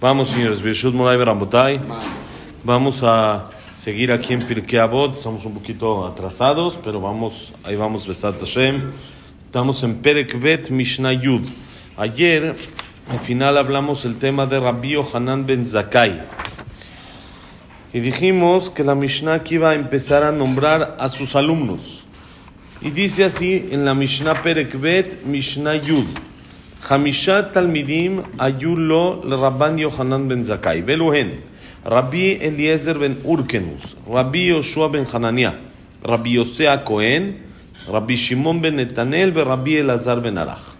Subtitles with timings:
[0.00, 0.62] Vamos, señores.
[2.62, 5.12] Vamos a seguir aquí en Pirkei Avot.
[5.12, 8.80] Estamos un poquito atrasados, pero vamos, ahí vamos, Besat Hashem.
[9.46, 11.42] Estamos en Perek Bet Mishnah Yud.
[11.96, 12.54] Ayer,
[13.10, 16.22] al final, hablamos el tema de Rabbi Hanan Ben Zakai.
[17.92, 22.04] Y dijimos que la Mishnah aquí iba a empezar a nombrar a sus alumnos.
[22.80, 26.06] Y dice así en la Mishnah Perek Bet Mishnah Yud.
[26.81, 31.27] חמישה תלמידים היו לו לרבן יוחנן בן זכאי, ואלו הן
[31.85, 35.51] רבי אליעזר בן אורקנוס, רבי יהושע בן חנניה,
[36.05, 37.31] רבי יוסי הכהן,
[37.87, 40.75] רבי שמעון בן נתנאל ורבי אלעזר בן ערך.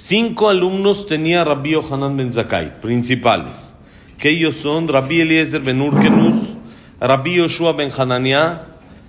[0.00, 3.76] Cinco alumnos tenía Rabbi Yohanan ben Zakai, principales,
[4.16, 6.56] que ellos son Rabbi Eliezer ben Urkenus,
[6.98, 8.62] Rabbi Yoshua ben Hanania,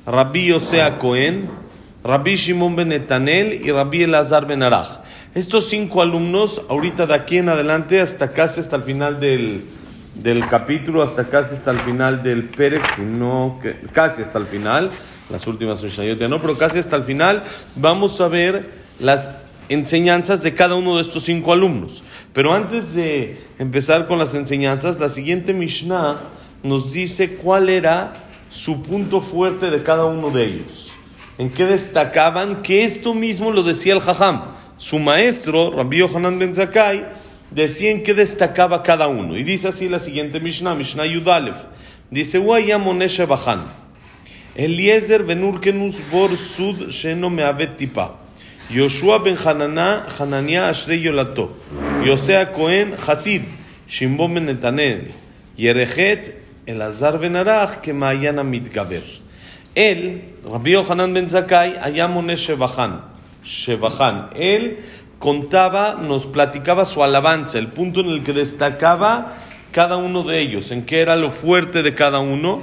[0.05, 1.49] Rabbi Yosea Cohen,
[2.03, 4.99] Rabbi Shimon ben Netanel y Rabbi Elazar ben Arach.
[5.36, 9.64] Estos cinco alumnos, ahorita de aquí en adelante, hasta casi hasta el final del,
[10.14, 14.90] del capítulo, hasta casi hasta el final del Pérez, sino que casi hasta el final,
[15.28, 17.44] las últimas Mishnayot ya no, pero casi hasta el final,
[17.74, 19.28] vamos a ver las
[19.68, 22.02] enseñanzas de cada uno de estos cinco alumnos.
[22.32, 26.16] Pero antes de empezar con las enseñanzas, la siguiente Mishnah
[26.62, 28.14] nos dice cuál era
[28.48, 30.92] su punto fuerte de cada uno de ellos.
[31.36, 36.54] En qué destacaban, que esto mismo lo decía el Jajam su maestro, Rabbi Yohanan ben
[36.54, 37.04] Zakai,
[37.50, 39.36] decía en qué destacaba cada uno.
[39.36, 41.64] Y dice así la siguiente Mishnah, Mishnah Yudalef.
[42.10, 43.60] Dice, Moneshe Bajan.
[44.54, 48.16] Eliezer ben Urkenus bor sud sheno meavet tipa.
[48.70, 51.50] Yoshua ben Hanana, Hanania Ashrei Yolato.
[52.04, 53.42] Yosea Cohen Hasid.
[53.88, 55.12] Shimbo ben Netanel.
[55.58, 56.32] Yerechet
[56.66, 59.02] Elazar ben Arach, que Mayana mitgaber.
[59.74, 63.15] Él, Rabbi Yohanan ben Zakai, allá Moneshe Bajan.
[63.46, 64.30] Shebahan.
[64.34, 64.80] Él
[65.18, 69.34] contaba, nos platicaba su alabanza, el punto en el que destacaba
[69.72, 72.62] cada uno de ellos, en qué era lo fuerte de cada uno.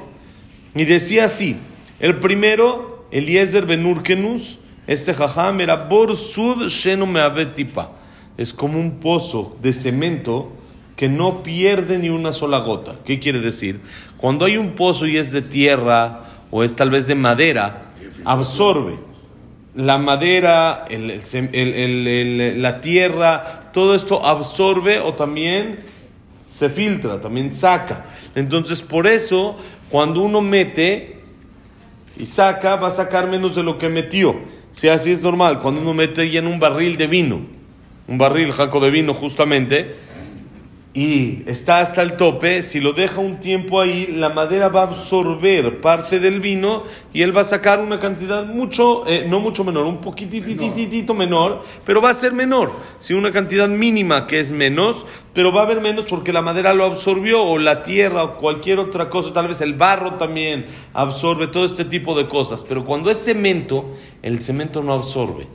[0.75, 1.57] Y decía así:
[1.99, 7.91] el primero, Eliezer ben Urkenus, este jajam era Bor Sud Sheno Meavetipa.
[8.37, 10.51] Es como un pozo de cemento
[10.95, 12.95] que no pierde ni una sola gota.
[13.05, 13.81] ¿Qué quiere decir?
[14.17, 17.91] Cuando hay un pozo y es de tierra o es tal vez de madera,
[18.25, 18.97] absorbe
[19.75, 25.79] la madera, el, el, el, la tierra, todo esto absorbe o también
[26.51, 28.05] se filtra, también saca.
[28.35, 29.57] Entonces, por eso,
[29.89, 31.17] cuando uno mete
[32.17, 34.35] y saca, va a sacar menos de lo que metió.
[34.71, 37.41] Si así es normal, cuando uno mete ya en un barril de vino,
[38.07, 39.95] un barril jaco de vino justamente,
[40.95, 44.83] y está hasta el tope, si lo deja un tiempo ahí, la madera va a
[44.83, 49.63] absorber parte del vino y él va a sacar una cantidad mucho, eh, no mucho
[49.63, 52.73] menor, un poquitititito menor, pero va a ser menor.
[52.99, 56.75] Si una cantidad mínima que es menos, pero va a haber menos porque la madera
[56.75, 61.47] lo absorbió o la tierra o cualquier otra cosa, tal vez el barro también absorbe
[61.47, 62.63] todo este tipo de cosas.
[62.69, 65.47] Pero cuando es cemento, el cemento no absorbe.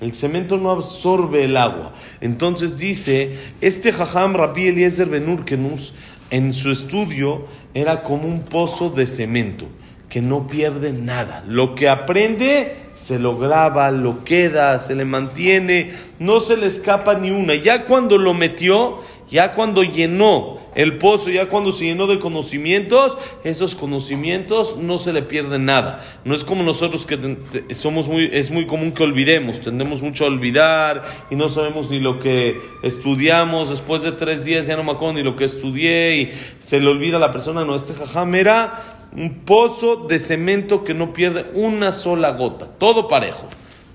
[0.00, 1.92] El cemento no absorbe el agua.
[2.20, 5.94] Entonces dice, este Jajam Rabbi Eliezer Ben Urkenus,
[6.30, 9.66] en su estudio, era como un pozo de cemento,
[10.08, 11.44] que no pierde nada.
[11.46, 17.14] Lo que aprende, se lo graba, lo queda, se le mantiene, no se le escapa
[17.14, 17.54] ni una.
[17.54, 23.16] Ya cuando lo metió, ya cuando llenó el pozo, ya cuando se llenó de conocimientos,
[23.44, 26.04] esos conocimientos no se le pierden nada.
[26.24, 27.38] No es como nosotros que
[27.74, 31.98] somos muy, es muy común que olvidemos, tendemos mucho a olvidar y no sabemos ni
[31.98, 33.70] lo que estudiamos.
[33.70, 36.88] Después de tres días ya no me acuerdo ni lo que estudié y se le
[36.88, 37.64] olvida a la persona.
[37.64, 43.08] No, este jajam era un pozo de cemento que no pierde una sola gota, todo
[43.08, 43.46] parejo.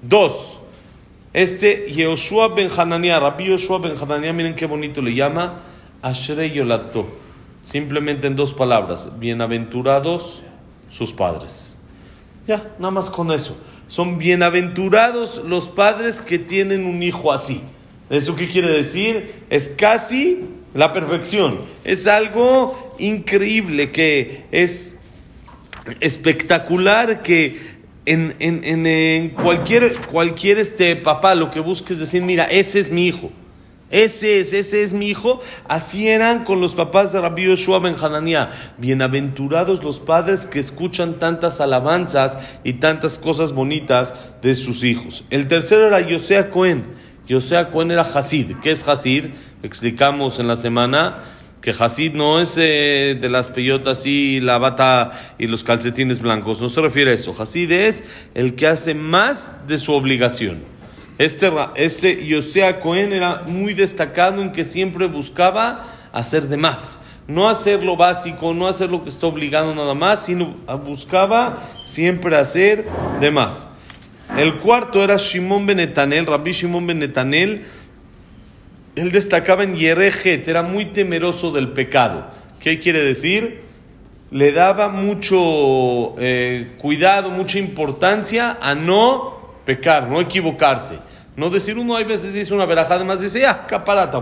[0.02, 0.61] Dos,
[1.34, 5.62] este Yehoshua ben Hanania, Rabbi Yehoshua ben Hanania, miren qué bonito le llama,
[6.02, 7.10] Ashrei Yolato.
[7.62, 10.44] Simplemente en dos palabras, bienaventurados
[10.90, 11.78] sus padres.
[12.48, 13.56] Ya, nada más con eso.
[13.88, 17.62] Son bienaventurados los padres que tienen un hijo así.
[18.10, 19.46] ¿Eso qué quiere decir?
[19.50, 20.40] Es casi
[20.74, 21.62] la perfección.
[21.84, 24.96] Es algo increíble, que es
[26.00, 27.71] espectacular, que
[28.06, 32.80] en, en, en, en, cualquier, cualquier este papá lo que busque es decir, mira, ese
[32.80, 33.32] es mi hijo.
[33.92, 35.42] Ese es, ese es mi hijo.
[35.68, 38.50] Así eran con los papás de Rabbi Yoshua ben Hanania.
[38.78, 45.26] Bienaventurados los padres que escuchan tantas alabanzas y tantas cosas bonitas de sus hijos.
[45.30, 46.86] El tercero era Yosea Cohen.
[47.28, 48.56] Yosea Cohen era Hasid.
[48.64, 49.26] ¿Qué es Hasid?
[49.62, 51.20] Explicamos en la semana
[51.62, 56.62] que Hasid no es eh, de las peyotas y la bata y los calcetines blancos,
[56.62, 57.36] no se refiere a eso.
[57.38, 58.04] Hasid es
[58.34, 60.64] el que hace más de su obligación.
[61.20, 67.00] Este, este Yosea Cohen era muy destacado en que siempre buscaba hacer de más.
[67.28, 72.36] No hacer lo básico, no hacer lo que está obligado nada más, sino buscaba siempre
[72.36, 72.88] hacer
[73.20, 73.68] de más.
[74.36, 77.66] El cuarto era Shimon Benetanel, Rabbi Shimon Benetanel.
[78.96, 82.28] Él destacaba en Yerejet, era muy temeroso del pecado.
[82.60, 83.62] ¿Qué quiere decir?
[84.32, 91.00] Le daba mucho eh, cuidado, mucha importancia a no pecar, no equivocarse.
[91.36, 94.22] No decir uno, hay veces dice una verajada más, dice, ya, caparata,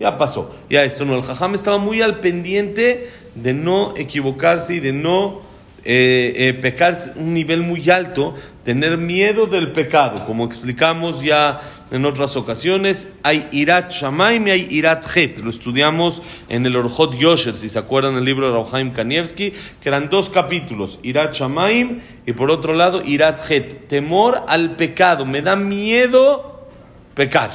[0.00, 1.14] ya pasó, ya esto no.
[1.14, 5.42] El jajam estaba muy al pendiente de no equivocarse y de no
[5.84, 8.34] eh, eh, pecar un nivel muy alto,
[8.64, 11.60] tener miedo del pecado, como explicamos ya
[11.90, 17.16] en otras ocasiones, hay Irat Shamaim y hay Irat Het, lo estudiamos en el Orjot
[17.16, 22.00] Yosher, si se acuerdan del libro de Rauhaim Kanievski, que eran dos capítulos, Irat Shamaim
[22.26, 26.68] y por otro lado Irat Het, temor al pecado, me da miedo
[27.14, 27.50] pecar.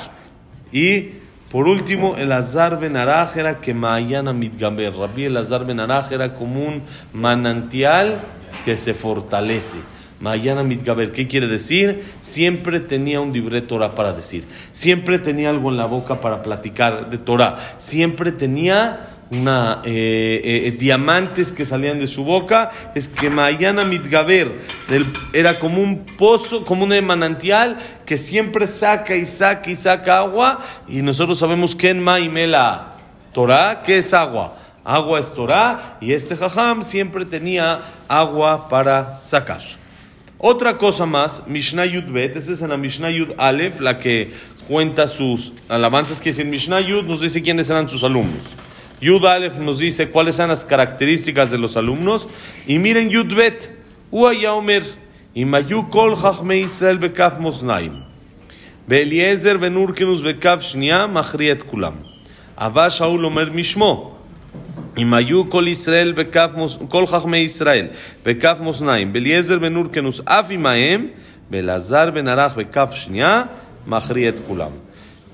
[0.72, 1.12] Y
[1.56, 2.98] por último, el Azar Ben
[3.62, 4.94] que Mayana Mitgamber.
[4.94, 6.84] Rabbi el Azar Ben era como un
[7.14, 8.20] manantial
[8.66, 9.78] que se fortalece.
[10.26, 12.04] Mayana Mitgaber, ¿qué quiere decir?
[12.20, 14.44] Siempre tenía un libre Torah para decir.
[14.72, 17.58] Siempre tenía algo en la boca para platicar de Torah.
[17.78, 24.52] Siempre tenía una, eh, eh, diamantes que salían de su boca, es que Mayana Mitgaber
[25.32, 30.60] era como un pozo, como un manantial que siempre saca y saca y saca agua,
[30.88, 32.96] y nosotros sabemos que en Maimela
[33.32, 34.58] Torah, ¿qué es agua?
[34.84, 39.85] Agua es Torah, y este jajam siempre tenía agua para sacar.
[40.48, 44.32] Otra cosa más, Mishnah Yud Bet, esta es en la Mishnah Yud Aleph, la que
[44.68, 48.54] cuenta sus alabanzas, que es en Mishnah Yud nos dice quiénes eran sus alumnos.
[49.02, 52.30] Yud Aleph nos dice cuáles son las características de los alumnos.
[52.68, 53.76] Y miren Yud Bet,
[54.12, 54.84] Uaya Omer,
[55.34, 58.04] Imayu Kol Chachme Israel Bekaf Mosnaim.
[58.86, 61.96] Beeliezer Ben Urkenus Bekaf Shnia Machriet Kulam.
[62.56, 64.15] Abba Shaul Omer Mishmo.
[64.98, 66.54] Imayu Kol Israel Bekaf
[66.90, 67.92] Kol Chachme Israel
[68.24, 69.12] Bekaf Mosnaim.
[69.12, 71.12] Beeliezer Ben Urkenus Afimaem.
[71.50, 73.50] Belazar Ben Arach Bekaf Shnia
[73.86, 74.72] Machriet Kulam.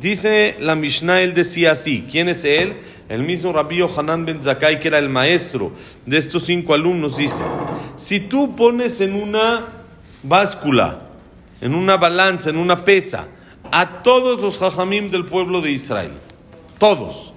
[0.02, 2.08] Dice la Mishnah, él decía así.
[2.10, 2.78] ¿Quién es él?
[3.08, 5.74] El mismo Rabbi Hanan ben Zakai, que era el maestro
[6.08, 7.44] de estos cinco alumnos, dice:
[7.98, 9.68] Si tú pones en una
[10.24, 11.02] báscula,
[11.62, 13.28] en una balanza, en una pesa,
[13.72, 16.14] a todos los jajamim del pueblo de Israel,
[16.80, 17.34] todos,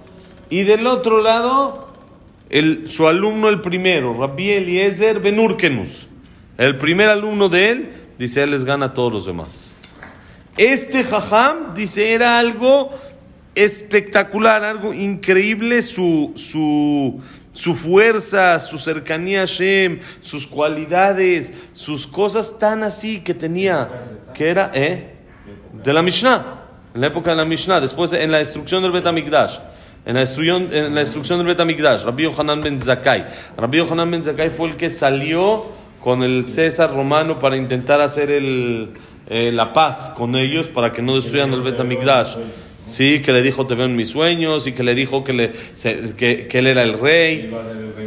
[0.49, 1.84] y del otro lado,
[2.49, 6.07] el, su alumno, el primero, Rabbi Eliezer ben Urkenus,
[6.57, 9.77] el primer alumno de él, dice: Él les gana a todos los demás.
[10.57, 12.91] Este jajam, dice, era algo
[13.55, 17.21] espectacular, algo increíble su, su,
[17.51, 23.89] su fuerza, su cercanía a Shem, sus cualidades, sus cosas tan así que tenía,
[24.33, 25.15] que era, ¿eh?
[25.83, 26.63] De la Mishnah,
[26.93, 29.57] en la época de la Mishnah, después en la destrucción del Betamikdash.
[30.05, 33.25] En la, destrucción, en la destrucción del Betamikdash, Rabbi Yohanan ben Zakai.
[33.57, 35.65] Rabbi Yohanan ben Zakai fue el que salió
[35.99, 38.91] con el César romano para intentar hacer el,
[39.27, 42.35] eh, la paz con ellos para que no destruyan el Betamikdash.
[42.87, 45.51] Sí, que le dijo, te veo en mis sueños, y que le dijo que, le,
[46.15, 47.51] que, él era el rey,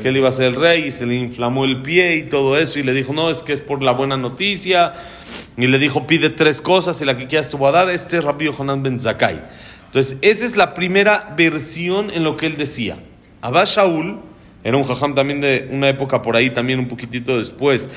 [0.01, 2.57] que él iba a ser el rey, y se le inflamó el pie y todo
[2.57, 4.95] eso, y le dijo, no, es que es por la buena noticia,
[5.57, 8.19] y le dijo, pide tres cosas, y la que quieras te voy a dar, este
[8.19, 9.43] es Rabbi Yohanan Ben Zakai.
[9.89, 12.99] Entonces, esa es la primera versión en lo que él decía.
[13.41, 14.19] Abba Shaul,
[14.63, 17.89] era un jajam también de una época por ahí, también un poquitito después,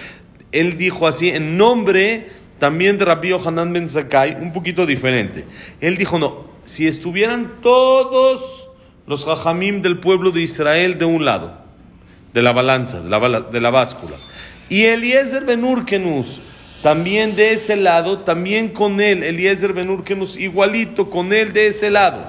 [0.52, 5.46] él dijo así, en nombre también de Rabbi Yohanan Ben Zakai, un poquito diferente.
[5.80, 8.70] Él dijo, no, si estuvieran todos
[9.08, 11.58] los jajamim del pueblo de Israel de un lado,
[12.34, 14.16] de la balanza, de la, de la báscula,
[14.70, 16.40] y Eliezer Ben Urkenus,
[16.82, 21.92] también de ese lado, también con él, Eliezer Ben Urkenus, igualito con él de ese
[21.92, 22.24] lado,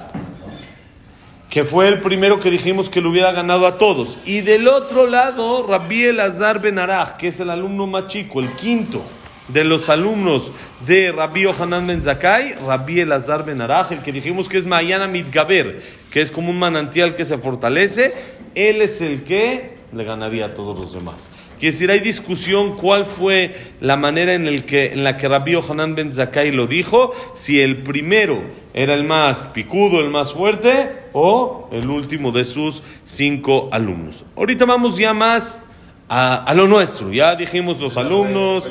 [1.49, 4.17] que fue el primero que dijimos que lo hubiera ganado a todos.
[4.25, 8.49] Y del otro lado, Rabbi Elazar Ben Arach, que es el alumno más chico, el
[8.49, 9.03] quinto
[9.47, 10.51] de los alumnos
[10.85, 15.07] de Rabbi Yohanan Ben Zakai, Rabbi Elazar Ben Araj, el que dijimos que es Mayana
[15.07, 15.81] Mitgaber,
[16.11, 18.13] que es como un manantial que se fortalece,
[18.55, 21.29] él es el que le ganaría a todos los demás.
[21.59, 25.53] Quiere decir, hay discusión cuál fue la manera en, el que, en la que Rabbi
[25.53, 28.41] Yohanan Ben Zakai lo dijo, si el primero
[28.73, 34.25] era el más picudo, el más fuerte, o el último de sus cinco alumnos.
[34.35, 35.61] Ahorita vamos ya más
[36.09, 37.11] a, lo nuestro.
[37.11, 38.69] Ya dijimos los alumnos,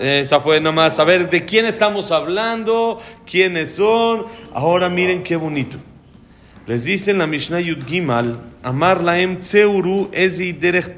[0.00, 3.00] esa fue nada más saber de quién estamos hablando,
[3.30, 4.26] quiénes son.
[4.52, 5.78] Ahora miren qué bonito.
[6.66, 10.94] Les dicen la Mishnah Yud Gimal, Amar laem tzeuru ezi derech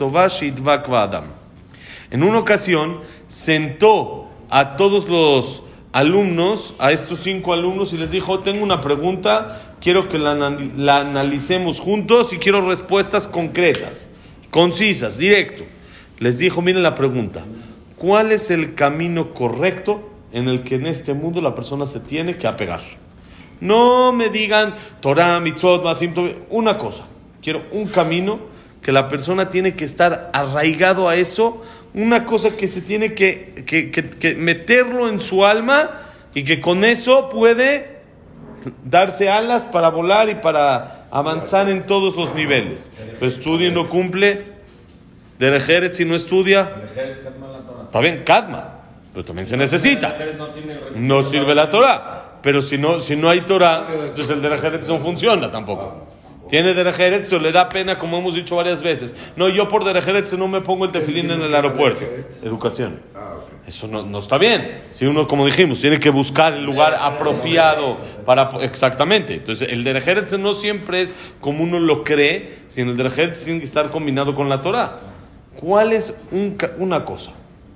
[2.10, 8.40] En una ocasión sentó a todos los alumnos, a estos cinco alumnos, y les dijo,
[8.40, 10.34] tengo una pregunta, quiero que la,
[10.76, 14.08] la analicemos juntos y quiero respuestas concretas,
[14.50, 15.64] concisas, directo.
[16.18, 17.46] Les dijo, miren la pregunta,
[17.96, 22.36] ¿cuál es el camino correcto en el que en este mundo la persona se tiene
[22.36, 22.80] que apegar?
[23.60, 26.12] No me digan Torah, Mitzvot, Masim,
[26.50, 27.04] una cosa,
[27.44, 28.40] quiero un camino
[28.82, 33.52] que la persona tiene que estar arraigado a eso, una cosa que se tiene que,
[33.66, 35.90] que, que, meterlo en su alma
[36.34, 37.98] y que con eso puede
[38.82, 42.90] darse alas para volar y para avanzar en todos los niveles.
[43.18, 44.54] Pues estudia y no cumple,
[45.38, 46.72] Derejeret si no estudia,
[47.84, 48.80] está bien, Kadma,
[49.12, 50.16] pero también se necesita.
[50.96, 54.98] No sirve la Torah, pero si no, si no hay Torah, entonces el Derejeret no
[54.98, 56.13] funciona tampoco.
[56.54, 59.16] Tiene Derejeret, o le da pena, como hemos dicho varias veces.
[59.34, 62.04] No, yo por Derejeret no me pongo el tefilín en el aeropuerto.
[62.44, 63.00] Educación.
[63.66, 64.82] Eso no, no, está bien.
[64.92, 68.50] Si uno, como dijimos, tiene que buscar el lugar apropiado para...
[68.60, 69.34] Exactamente.
[69.34, 73.64] Entonces, el Derejeret no siempre es como uno lo cree, sino el Derejeret tiene que
[73.64, 75.00] estar combinado con la Torah.
[75.56, 77.32] ¿Cuál es un, una cosa?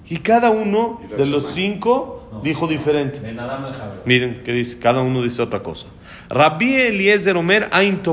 [0.08, 3.20] Y cada uno de los cinco dijo diferente.
[4.04, 5.88] Miren que dice, cada uno dice otra cosa.
[6.28, 8.04] Rabbi Eliezer Omer Ain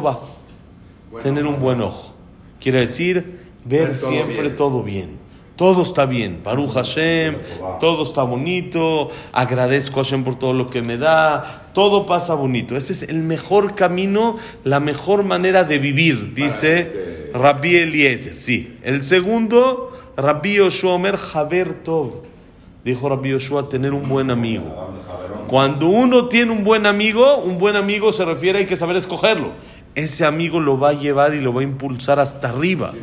[1.22, 2.14] Tener un buen ojo.
[2.60, 5.26] Quiere decir ver siempre todo bien.
[5.56, 6.42] Todo está bien.
[6.44, 7.38] Baruch Hashem,
[7.80, 9.10] todo está bonito.
[9.32, 11.70] Agradezco a Hashem por todo lo que me da.
[11.74, 12.76] Todo pasa bonito.
[12.76, 18.36] Ese es el mejor camino, la mejor manera de vivir, dice este Rabbi Eliezer.
[18.36, 18.78] Sí.
[18.84, 22.24] El segundo, Rabbi Yoshua Omer Haber Tov.
[22.84, 24.94] Dijo Rabbi Yoshua, tener un buen amigo.
[25.48, 29.52] Cuando uno tiene un buen amigo, un buen amigo se refiere, hay que saber escogerlo
[29.96, 32.94] ese amigo lo va a llevar y lo va a impulsar hasta arriba,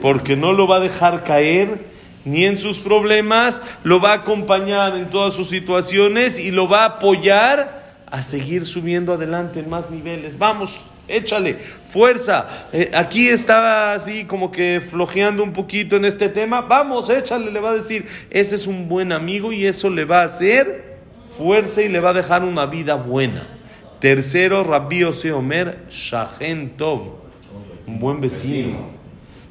[0.00, 4.96] porque no lo va a dejar caer ni en sus problemas, lo va a acompañar
[4.96, 9.90] en todas sus situaciones y lo va a apoyar a seguir subiendo adelante en más
[9.90, 10.38] niveles.
[10.38, 11.56] Vamos, échale,
[11.88, 12.68] fuerza.
[12.72, 16.62] Eh, aquí estaba así como que flojeando un poquito en este tema.
[16.62, 20.22] Vamos, échale, le va a decir, ese es un buen amigo y eso le va
[20.22, 20.94] a hacer
[21.36, 23.53] fuerza y le va a dejar una vida buena.
[24.04, 27.14] Tercero, Rabbi Ose Omer, Shahen Tov,
[27.86, 28.90] un buen vecino.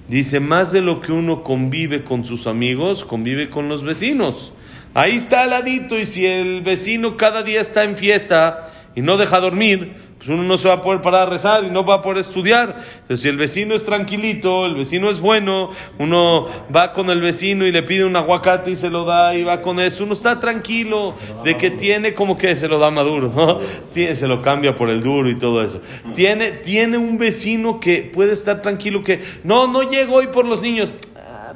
[0.08, 4.54] Dice, más de lo que uno convive con sus amigos, convive con los vecinos.
[4.94, 9.18] Ahí está al ladito y si el vecino cada día está en fiesta y no
[9.18, 11.96] deja dormir, pues uno no se va a poder parar a rezar y no va
[11.96, 12.82] a poder estudiar.
[13.14, 17.74] Si el vecino es tranquilito, el vecino es bueno, uno va con el vecino y
[17.74, 21.14] le pide un aguacate y se lo da y va con eso, uno está tranquilo
[21.44, 23.60] de que tiene como que se lo da maduro, ¿no?
[23.84, 25.82] Se lo cambia por el duro y todo eso.
[26.16, 30.62] Tiene, tiene un vecino que puede estar tranquilo que no, no llego hoy por los
[30.62, 30.96] niños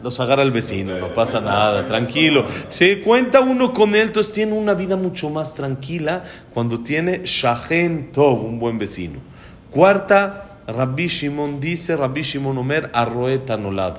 [0.04, 2.46] los agarra el vecino, no pasa nada, tranquilo.
[2.70, 6.24] Se cuenta uno con él, entonces tiene una vida mucho más tranquila
[6.54, 9.20] cuando tiene Shahen Tov, un buen vecino.
[9.72, 13.98] Cuarta, Rabbi Shimon dice, Rabbi Shimon Omer, Arroeta Nolad,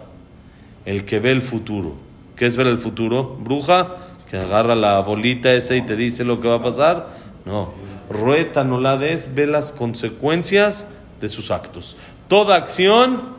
[0.85, 1.95] el que ve el futuro.
[2.37, 3.37] ¿Qué es ver el futuro?
[3.41, 3.97] Bruja,
[4.31, 7.07] que agarra la bolita esa y te dice lo que va a pasar.
[7.45, 7.73] No,
[8.11, 10.87] Roeta Nolad es ver las consecuencias
[11.21, 11.97] de sus actos.
[12.29, 13.37] Toda acción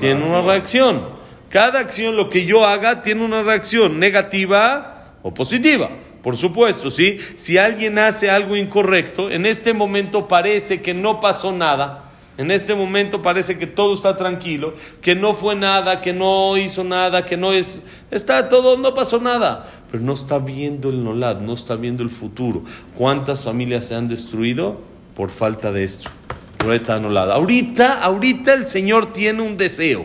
[0.00, 1.23] tiene una reacción.
[1.54, 5.88] Cada acción, lo que yo haga, tiene una reacción negativa o positiva.
[6.20, 7.18] Por supuesto, ¿sí?
[7.36, 12.10] Si alguien hace algo incorrecto, en este momento parece que no pasó nada.
[12.38, 16.82] En este momento parece que todo está tranquilo, que no fue nada, que no hizo
[16.82, 17.82] nada, que no es...
[18.10, 19.70] Está todo, no pasó nada.
[19.92, 22.64] Pero no está viendo el Nolad, no está viendo el futuro.
[22.96, 24.80] ¿Cuántas familias se han destruido
[25.14, 26.10] por falta de esto?
[26.58, 30.04] Ahorita, ahorita el Señor tiene un deseo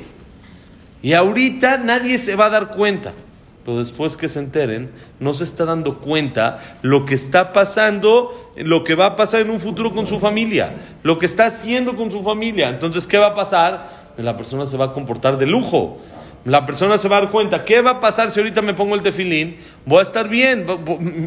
[1.01, 3.13] y ahorita nadie se va a dar cuenta.
[3.65, 4.89] Pero después que se enteren,
[5.19, 9.49] no se está dando cuenta lo que está pasando, lo que va a pasar en
[9.49, 12.69] un futuro con su familia, lo que está haciendo con su familia.
[12.69, 13.89] Entonces, ¿qué va a pasar?
[14.17, 15.97] La persona se va a comportar de lujo.
[16.49, 18.95] La persona se va a dar cuenta, ¿qué va a pasar si ahorita me pongo
[18.95, 19.57] el tefilín?
[19.85, 20.65] Voy a estar bien,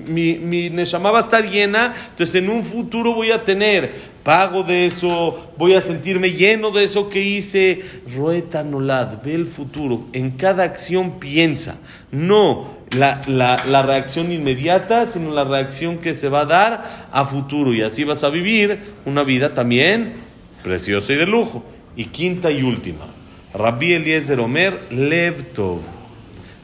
[0.08, 4.64] mi, mi neshama va a estar llena, entonces en un futuro voy a tener pago
[4.64, 7.82] de eso, voy a sentirme lleno de eso que hice.
[8.16, 11.76] Roeta Nolad, ve el futuro, en cada acción piensa,
[12.10, 17.24] no la, la, la reacción inmediata, sino la reacción que se va a dar a
[17.26, 20.14] futuro y así vas a vivir una vida también
[20.64, 21.64] preciosa y de lujo.
[21.94, 23.21] Y quinta y última.
[23.54, 25.80] Rabbi Eliezer Omer, Lev Tov.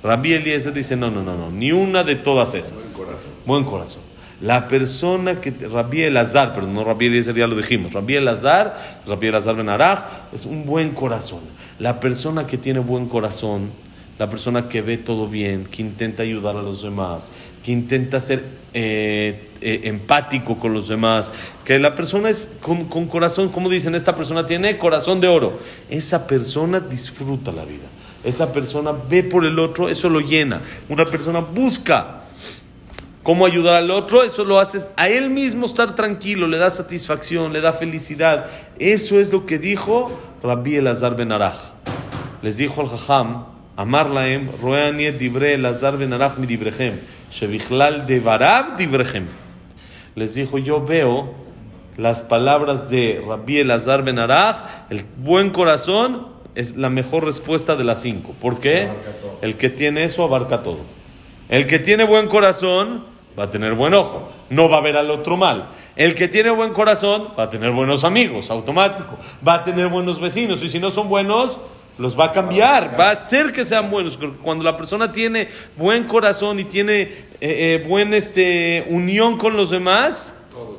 [0.03, 2.95] Rabbi Eliezer dice, no, no, no, no, ni una de todas esas.
[2.95, 3.31] Buen corazón.
[3.47, 4.03] Buen corazón.
[4.41, 9.27] La persona que, Rabbi Elazar, pero no Rabbi Eliezer, ya lo dijimos, Rabbi Elazar, Rabbi
[9.27, 11.41] Elazar Ben Araj, es un buen corazón.
[11.79, 13.71] La persona que tiene buen corazón
[14.19, 17.31] la persona que ve todo bien, que intenta ayudar a los demás,
[17.73, 18.45] intenta ser
[18.75, 21.33] eh, eh, empático con los demás,
[21.65, 25.59] que la persona es con, con corazón, como dicen, esta persona tiene corazón de oro.
[25.91, 27.87] Esa persona disfruta la vida.
[28.25, 30.61] Esa persona ve por el otro, eso lo llena.
[30.89, 32.23] Una persona busca
[33.23, 37.53] cómo ayudar al otro, eso lo haces a él mismo estar tranquilo, le da satisfacción,
[37.53, 38.47] le da felicidad.
[38.79, 41.75] Eso es lo que dijo Rabbi Elazar Ben Araj.
[42.43, 46.99] Les dijo al Jajam, Laem, roeani dibre Elazar Ben Araj mi dibrechem,
[47.31, 49.27] shebichlal devarab dibrechem.
[50.17, 51.33] Les dijo, yo veo
[51.97, 57.85] las palabras de Rabbi Elazar Ben Araj, el buen corazón es la mejor respuesta de
[57.85, 58.35] las cinco.
[58.41, 58.89] ¿Por qué?
[59.43, 60.81] El que tiene eso abarca todo.
[61.49, 63.05] El que tiene buen corazón
[63.39, 65.69] va a tener buen ojo, no va a ver al otro mal.
[65.95, 69.17] El que tiene buen corazón va a tener buenos amigos, automático.
[69.47, 71.59] Va a tener buenos vecinos y si no son buenos,
[71.99, 74.19] los va a cambiar, va a hacer que sean buenos.
[74.43, 77.09] Cuando la persona tiene buen corazón y tiene eh,
[77.41, 80.35] eh, buena este, unión con los demás,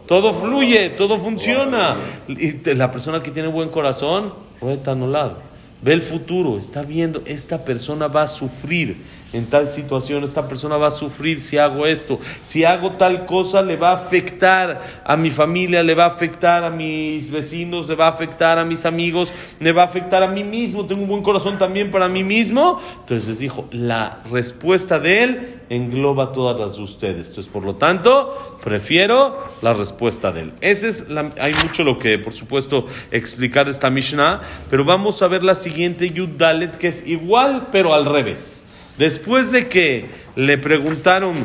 [0.07, 1.97] todo fluye, todo funciona.
[2.27, 5.49] Y la persona que tiene buen corazón, rueda lado
[5.81, 8.97] ve el futuro, está viendo, esta persona va a sufrir
[9.33, 13.61] en tal situación, esta persona va a sufrir si hago esto, si hago tal cosa
[13.61, 17.95] le va a afectar a mi familia, le va a afectar a mis vecinos, le
[17.95, 21.09] va a afectar a mis amigos, le va a afectar a mí mismo, tengo un
[21.09, 22.79] buen corazón también para mí mismo.
[23.01, 27.27] Entonces dijo, la respuesta de él engloba todas las de ustedes.
[27.27, 30.53] Entonces, por lo tanto, prefiero la respuesta de él.
[30.61, 31.05] Ese es
[31.39, 36.09] hay mucho lo que, por supuesto, explicar esta Mishnah, pero vamos a ver la siguiente
[36.09, 38.63] Yud Dalet, que es igual, pero al revés.
[38.99, 41.35] Después de que le preguntaron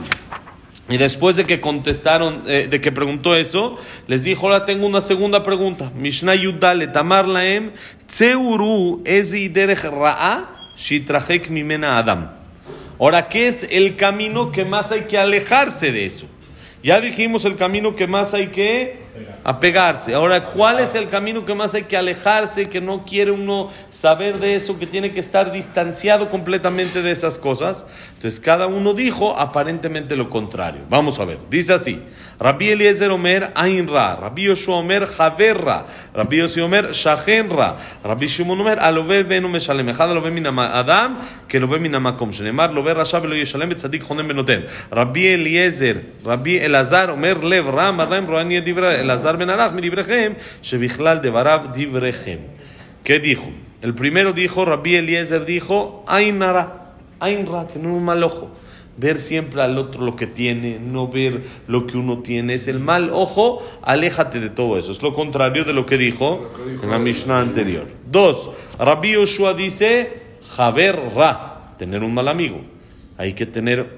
[0.88, 5.00] y después de que contestaron, eh, de que preguntó eso, les dijo, ahora tengo una
[5.00, 5.92] segunda pregunta.
[5.94, 7.70] Mishnah Yudale Tamar Laem,
[8.08, 12.32] Tseuru Ra'a, Shitrahek Mimena Adam.
[12.98, 16.26] Ahora, ¿qué es el camino que más hay que alejarse de eso?
[16.82, 18.98] Ya dijimos el camino que más hay que
[19.44, 20.14] apegarse.
[20.14, 24.40] Ahora, ¿cuál es el camino que más hay que alejarse, que no quiere uno saber
[24.40, 27.84] de eso, que tiene que estar distanciado completamente de esas cosas?
[28.16, 30.80] Entonces, cada uno dijo aparentemente lo contrario.
[30.88, 32.00] Vamos a ver, dice así.
[32.38, 37.76] Rabbi Eliezer Omer Ain Ra, Rabbi Yoshua Omer Javer Ra, Rabbi Yossi Omer Shachen Ra,
[38.02, 42.32] Rabbi Shimon Omer Alove Benu Meshalem, Echad Alove Min Adam, que lo ve min Amakom,
[42.32, 47.92] Shenemar Love Rasha Velo Yeshalem Betzadik Chonem Benoten, Rabbi Eliezer, Rabbi Elazar Omer Lev Ra,
[47.92, 48.94] Marraim Roani Edivra
[53.02, 53.48] ¿Qué dijo?
[53.82, 58.50] El primero dijo, Rabbi Eliezer dijo, Ain Ra, Ain Ra, tener un mal ojo
[58.96, 62.54] ver siempre al otro lo que tiene, no ver lo que uno tiene.
[62.54, 64.92] Es el mal ojo, aléjate de todo eso.
[64.92, 66.50] Es lo contrario de lo que dijo
[66.82, 67.86] en la Mishnah anterior.
[68.10, 70.22] Dos, Rabbi Yoshua dice,
[70.56, 72.60] Javer Ra, tener un mal amigo.
[73.16, 73.88] Hay que tener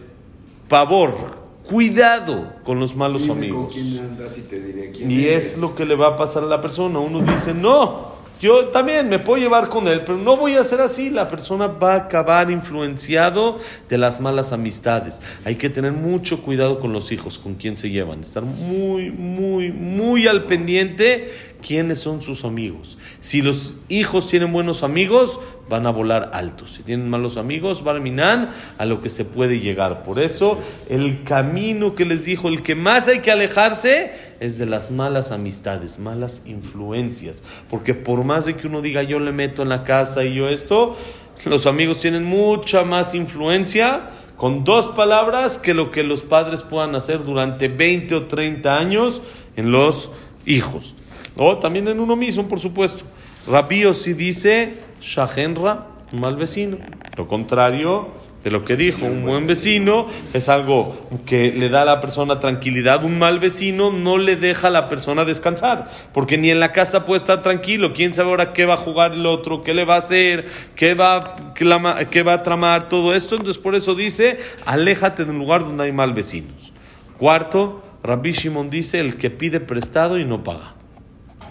[0.68, 3.76] pavor, cuidado con los malos amigos.
[3.76, 6.98] y es lo que le va a pasar a la persona.
[6.98, 8.16] Uno dice, no.
[8.40, 11.08] Yo también me puedo llevar con él, pero no voy a hacer así.
[11.08, 15.22] La persona va a acabar influenciado de las malas amistades.
[15.46, 18.20] Hay que tener mucho cuidado con los hijos, con quién se llevan.
[18.20, 21.32] Estar muy, muy, muy al pendiente
[21.66, 22.98] quiénes son sus amigos.
[23.20, 26.74] Si los hijos tienen buenos amigos, van a volar altos.
[26.74, 30.02] Si tienen malos amigos, minar a lo que se puede llegar.
[30.02, 34.66] Por eso, el camino que les dijo, el que más hay que alejarse, es de
[34.66, 37.42] las malas amistades, malas influencias.
[37.68, 40.48] Porque por más de que uno diga, yo le meto en la casa y yo
[40.48, 40.96] esto,
[41.44, 46.94] los amigos tienen mucha más influencia con dos palabras que lo que los padres puedan
[46.94, 49.22] hacer durante 20 o 30 años
[49.56, 50.10] en los
[50.44, 50.94] hijos.
[51.36, 53.04] O también en uno mismo, por supuesto.
[53.46, 56.78] Rabío si dice Shahenra, un mal vecino.
[57.16, 58.08] Lo contrario
[58.42, 62.40] de lo que dijo, un buen vecino es algo que le da a la persona
[62.40, 63.04] tranquilidad.
[63.04, 67.04] Un mal vecino no le deja a la persona descansar, porque ni en la casa
[67.04, 67.92] puede estar tranquilo.
[67.92, 70.94] ¿Quién sabe ahora qué va a jugar el otro, qué le va a hacer, qué
[70.94, 73.36] va, qué va a tramar, todo esto?
[73.36, 76.72] Entonces por eso dice, aléjate de un lugar donde hay mal vecinos.
[77.16, 80.75] Cuarto, Rabbi Shimon dice, el que pide prestado y no paga.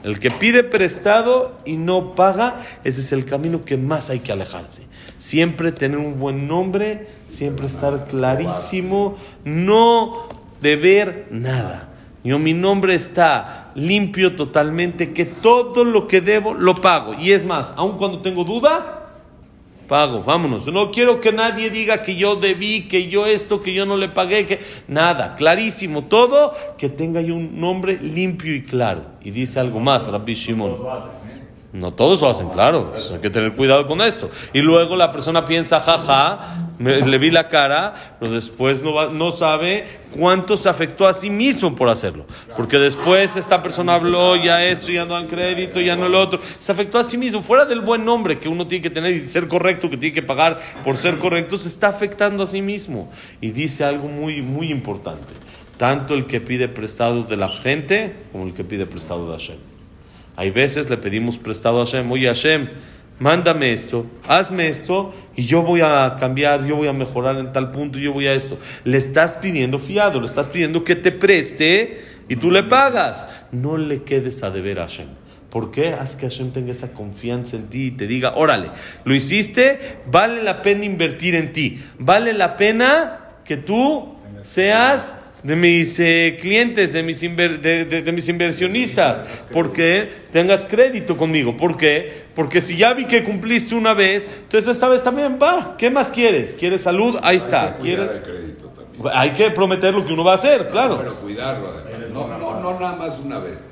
[0.05, 4.31] El que pide prestado y no paga, ese es el camino que más hay que
[4.31, 4.83] alejarse.
[5.17, 10.27] Siempre tener un buen nombre, siempre estar clarísimo, no
[10.61, 11.89] deber nada.
[12.23, 17.15] Yo mi nombre está limpio totalmente, que todo lo que debo lo pago.
[17.15, 19.04] Y es más, aun cuando tengo duda,
[19.87, 20.67] pago, vámonos.
[20.67, 24.09] No quiero que nadie diga que yo debí, que yo esto, que yo no le
[24.09, 29.03] pagué, que nada, clarísimo todo, que tenga un nombre limpio y claro.
[29.21, 30.77] Y dice algo más, Rabbi Shimon.
[31.73, 32.93] No todos lo hacen, claro.
[33.11, 34.29] Hay que tener cuidado con esto.
[34.53, 40.57] Y luego la persona piensa, jaja, le vi la cara, pero después no, sabe cuánto
[40.57, 42.25] se afectó a sí mismo por hacerlo.
[42.55, 46.39] Porque después esta persona habló, ya esto, ya no dan crédito, ya no el otro.
[46.59, 47.41] Se afectó a sí mismo.
[47.41, 50.23] Fuera del buen nombre que uno tiene que tener y ser correcto, que tiene que
[50.23, 53.11] pagar por ser correcto, se está afectando a sí mismo.
[53.41, 55.33] Y dice algo muy, muy importante.
[55.77, 59.57] Tanto el que pide prestado de la gente como el que pide prestado de Hashem.
[60.37, 62.69] Hay veces le pedimos prestado a Hashem, oye Hashem,
[63.19, 67.71] mándame esto, hazme esto y yo voy a cambiar, yo voy a mejorar en tal
[67.71, 68.57] punto, yo voy a esto.
[68.83, 73.27] Le estás pidiendo fiado, le estás pidiendo que te preste y tú le pagas.
[73.51, 75.07] No le quedes a deber a Hashem.
[75.49, 75.93] ¿Por qué?
[75.93, 78.71] Haz que Hashem tenga esa confianza en ti y te diga, órale,
[79.05, 85.55] lo hiciste, vale la pena invertir en ti, vale la pena que tú seas de
[85.55, 91.55] mis eh, clientes, de mis, de, mis inversionistas, porque tengas crédito conmigo.
[91.55, 92.23] ¿Por qué?
[92.33, 95.75] Porque si ya vi que cumpliste una vez, entonces esta vez también va.
[95.77, 96.55] ¿Qué más quieres?
[96.59, 97.19] ¿Quieres salud?
[97.21, 97.77] Ahí está.
[97.77, 98.19] ¿Quieres?
[99.13, 100.97] Hay que prometer lo que uno va a hacer, claro.
[100.97, 101.73] Pero cuidarlo,
[102.11, 103.67] No, no, no nada más una vez.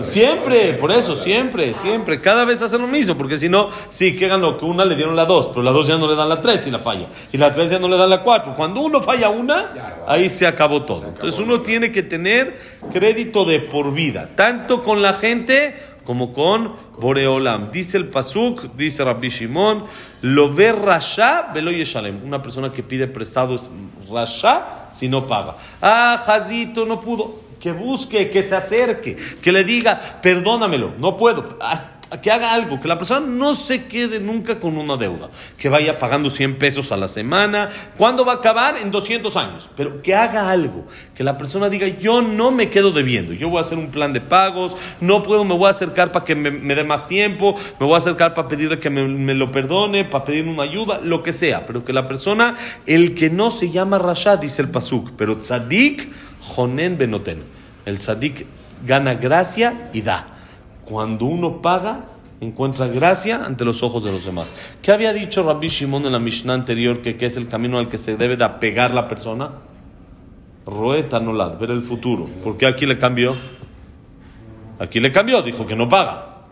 [0.00, 2.20] Siempre, por eso, siempre, siempre.
[2.20, 5.16] Cada vez hacen lo mismo, porque si no, sí, que lo que una le dieron
[5.16, 7.08] la dos, pero la dos ya no le dan la tres y la falla.
[7.32, 8.54] Y la tres ya no le dan la cuatro.
[8.54, 11.06] Cuando uno falla una, ahí se acabó todo.
[11.08, 12.60] Entonces uno tiene que tener
[12.92, 15.74] crédito de por vida, tanto con la gente
[16.04, 17.72] como con Boreolam.
[17.72, 19.84] Dice el Pasuk, dice Rabbi Shimon,
[20.20, 22.22] lo ve Rasha, velo Yeshalem.
[22.24, 23.68] Una persona que pide prestado es
[24.08, 25.56] Rasha si no paga.
[25.82, 31.58] Ah, Jazito no pudo que busque, que se acerque, que le diga, perdónamelo, no puedo,
[32.22, 35.98] que haga algo, que la persona no se quede nunca con una deuda, que vaya
[35.98, 38.76] pagando 100 pesos a la semana, ¿cuándo va a acabar?
[38.76, 42.92] En 200 años, pero que haga algo, que la persona diga, yo no me quedo
[42.92, 46.12] debiendo, yo voy a hacer un plan de pagos, no puedo, me voy a acercar
[46.12, 49.50] para que me, dé más tiempo, me voy a acercar para pedirle que me, lo
[49.50, 52.54] perdone, para pedir una ayuda, lo que sea, pero que la persona,
[52.86, 56.08] el que no se llama Rashad, dice el Pasuk, pero Tzadik,
[56.46, 57.55] Jonen Benoten.
[57.86, 58.46] El tzadik
[58.84, 60.26] gana gracia y da.
[60.84, 62.04] Cuando uno paga,
[62.40, 64.52] encuentra gracia ante los ojos de los demás.
[64.82, 67.96] ¿Qué había dicho Rabbi Shimon en la Mishnah anterior que, es el camino al que
[67.96, 69.50] se debe de apegar la persona?
[70.66, 72.26] Roeta nolad, ver el futuro.
[72.44, 73.34] ¿Por qué aquí le cambió?
[74.78, 76.44] Aquí le cambió, dijo que no paga.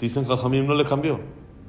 [0.00, 1.20] Dicen que no le cambió.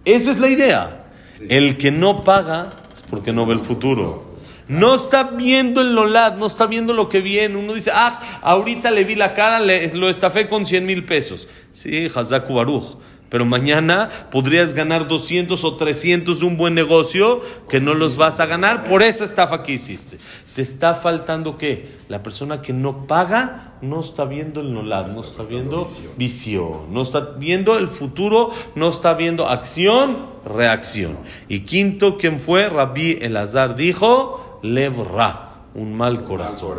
[0.06, 1.06] Esa es la idea.
[1.50, 4.31] El que no paga es porque no ve el futuro.
[4.72, 7.58] No está viendo el Nolad, no está viendo lo que viene.
[7.58, 11.50] Uno dice, ah, ahorita le vi la cara, le, lo estafé con 100 mil pesos.
[11.74, 12.98] Sí, Hazaku Baruch.
[13.28, 18.40] Pero mañana podrías ganar 200 o 300 de un buen negocio que no los vas
[18.40, 20.18] a ganar por esa estafa que hiciste.
[20.56, 21.98] Te está faltando qué?
[22.08, 25.86] La persona que no paga no está viendo el nolad, no está viendo
[26.18, 31.18] visión, no está viendo el futuro, no está viendo acción, reacción.
[31.48, 32.70] Y quinto, ¿quién fue?
[32.70, 36.78] Rabbi Elazar dijo, levra, un mal corazón.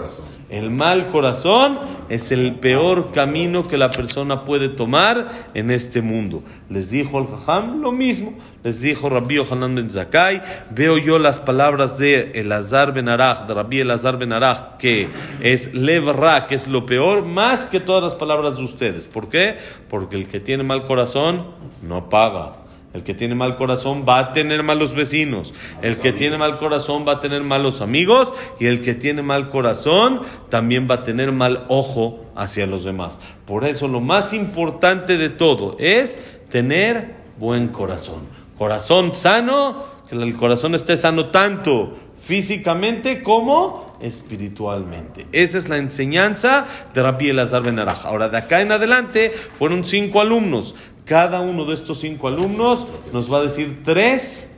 [0.50, 1.78] El mal corazón
[2.10, 6.42] es el peor camino que la persona puede tomar en este mundo.
[6.68, 8.34] Les dijo al Jajam lo mismo.
[8.62, 10.42] Les dijo Rabbi Yohanan ben Zakai.
[10.70, 15.08] Veo yo las palabras de Elazar ben Arach, de Rabbi Elazar ben Arach, que
[15.40, 19.06] es levra, que es lo peor, más que todas las palabras de ustedes.
[19.06, 19.56] ¿Por qué?
[19.88, 21.46] Porque el que tiene mal corazón
[21.82, 22.61] no paga.
[22.94, 25.54] El que tiene mal corazón va a tener malos vecinos.
[25.80, 28.34] El que tiene mal corazón va a tener malos amigos.
[28.60, 33.18] Y el que tiene mal corazón también va a tener mal ojo hacia los demás.
[33.46, 36.18] Por eso lo más importante de todo es
[36.50, 38.26] tener buen corazón.
[38.58, 45.26] Corazón sano, que el corazón esté sano tanto físicamente como espiritualmente.
[45.32, 50.20] Esa es la enseñanza de Rabbi Elazar Ben Ahora, de acá en adelante, fueron cinco
[50.20, 50.74] alumnos.
[51.04, 54.48] Cada uno de estos cinco alumnos nos va a decir tres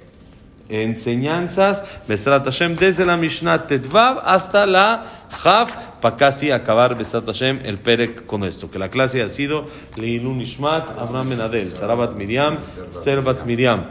[0.68, 5.06] enseñanzas, desde la Mishnah Tetvav hasta la
[5.44, 8.70] Haf, para casi acabar Besat Hashem el Perek con esto.
[8.70, 12.58] Que la clase ha sido Leilun Ishmat, Abraham Benadel, Sarabat Miriam,
[12.90, 13.86] Serbat Miriam.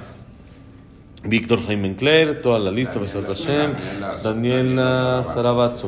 [1.25, 3.73] Víctor Jaime Encler, toda la lista, Besat Hashem,
[4.21, 5.81] Daniela Sarabat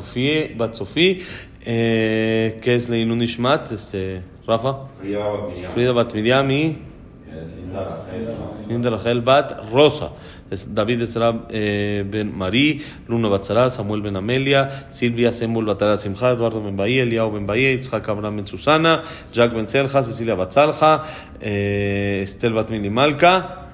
[0.55, 1.23] Bat Sofí,
[1.65, 4.87] eh, es Leilun Ishmat, este, Rafa.
[5.73, 6.77] Frida Bat Miriam y
[8.67, 10.11] Linda Rachel Bat Rosa.
[10.49, 16.61] David Esra eh, Ben Marí, Luna Batzara, Samuel Ben Amelia, Silvia Semul Batara Simcha, Eduardo
[16.61, 19.01] Ben Bahía, Eliao Ben Bahía, Itzhak Abraham Ben Susana,
[19.33, 21.03] Jack Ben Celja, Cecilia Batzalja,
[21.41, 23.67] eh, Estel Bat Malka.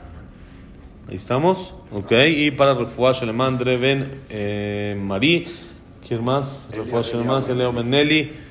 [1.10, 1.74] Ahí estamos.
[1.92, 2.14] Ok.
[2.30, 5.48] Y para Refuah Sheleman Ben eh, Marí.
[6.08, 6.70] ¿Quién más?
[6.72, 8.51] Refuah Sheleman, Leo Ben Nelly.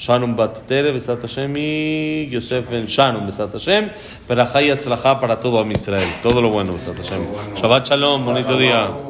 [0.00, 3.90] Eh, Shannon Bat Tere, Besat Hashem y Yosef Ben Shannon, Besat Hashem.
[4.26, 6.08] Perajá y Atzlajá para todo Am Israel.
[6.22, 7.22] Todo lo bueno, Besat Hashem.
[7.54, 9.09] Shabbat Shalom, bonito día.